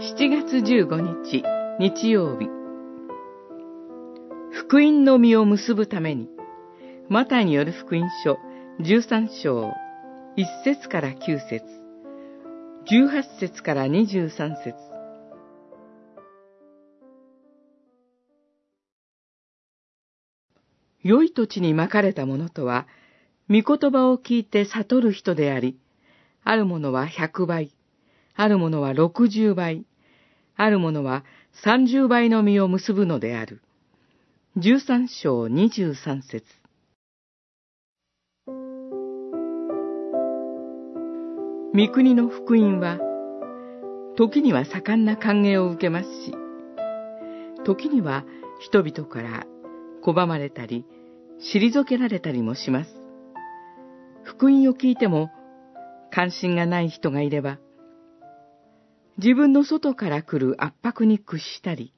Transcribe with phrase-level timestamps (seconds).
[0.00, 1.42] 7月15日
[1.80, 2.46] 日曜日。
[4.52, 6.28] 福音の実を結ぶために
[7.08, 8.38] マタイによる福音書
[8.78, 9.72] 13章
[10.36, 11.64] 1節から9節
[12.88, 14.30] 18節から23
[14.62, 14.76] 節。
[21.02, 22.86] 良い土地にまかれたものとは、
[23.50, 25.76] 御言葉を聞いて悟る人であり、
[26.44, 27.74] あるものは100倍、
[28.40, 29.84] あるものは60倍、
[30.60, 31.24] あるものは
[31.64, 33.62] 30倍の実を結ぶのである。
[34.56, 36.44] 13章23節
[41.72, 42.98] 御国の福音は、
[44.16, 46.34] 時には盛んな歓迎を受けますし、
[47.64, 48.24] 時には
[48.58, 49.46] 人々から
[50.04, 50.84] 拒まれたり、
[51.38, 52.90] 退けられたりもします。
[54.24, 55.30] 福音を聞いても
[56.10, 57.58] 関心がない人がいれば、
[59.18, 61.92] 自分の外から来る圧迫に屈したり、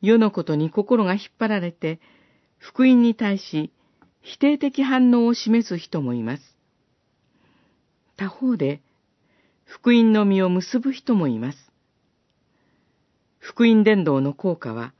[0.00, 2.00] 世のことに心が引っ張られて、
[2.58, 3.72] 福音に対し
[4.22, 6.42] 否定的反応を示す人もいます。
[8.16, 8.80] 他方で、
[9.64, 11.58] 福音の実を結ぶ人もいます。
[13.40, 14.94] 福音伝道の効果は、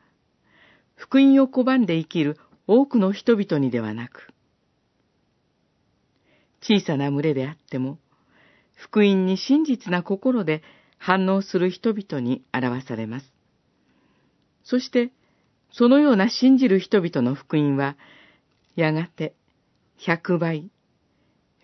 [0.97, 4.33] 福音を拒んで生きる多くの人々にではなく、
[6.61, 7.99] 小さな群れであっても、
[8.75, 10.63] 福音に真実な心で
[10.99, 13.33] 反応する人々に表されます。
[14.65, 15.13] そして、
[15.73, 17.97] そのような信じる人々の福音は、
[18.75, 19.35] やがて
[20.01, 20.71] 100倍、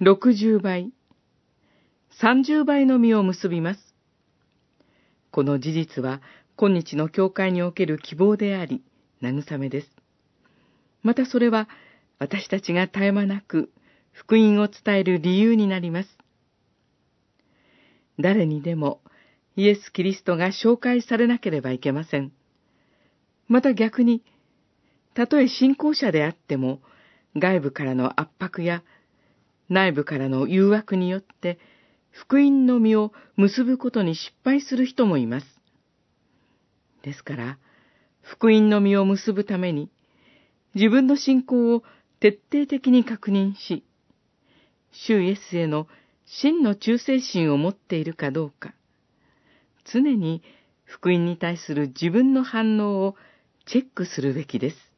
[0.01, 0.93] 60倍、
[2.21, 3.95] 30倍の実を結びます。
[5.31, 6.21] この事実は
[6.57, 8.83] 今日の教会における希望であり、
[9.23, 9.91] 慰めです。
[11.03, 11.69] またそれは
[12.19, 13.71] 私たちが絶え間なく
[14.13, 16.09] 福音を伝える理由になります。
[18.21, 19.01] 誰にでも
[19.57, 22.33] イエス・キリストが紹介されなければいけません。
[23.49, 24.23] また逆に、
[25.15, 26.81] たとえ信仰者であっても、
[27.37, 28.83] 外部からの圧迫や
[29.69, 31.59] 内部からの誘惑によって
[32.11, 35.47] 福音の実を結ぶことに失敗する人もいます。
[37.03, 37.59] ですから、
[38.21, 39.91] 福音の実を結ぶために、
[40.75, 41.83] 自分の信仰を
[42.21, 43.85] 徹底的に確認し、
[44.93, 45.89] 主イエスへの
[46.27, 48.75] 真の忠誠心を持っているかどうか、
[49.85, 50.43] 常に
[50.85, 53.17] 福音に対する自分の反応を
[53.67, 54.92] チェックするべきです。